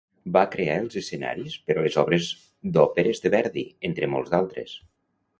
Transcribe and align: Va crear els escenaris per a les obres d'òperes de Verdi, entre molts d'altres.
Va 0.35 0.41
crear 0.53 0.75
els 0.83 0.95
escenaris 1.01 1.57
per 1.67 1.75
a 1.81 1.83
les 1.87 1.97
obres 2.03 2.29
d'òperes 2.77 3.21
de 3.25 3.31
Verdi, 3.35 3.65
entre 3.91 4.09
molts 4.15 4.33
d'altres. 4.33 4.73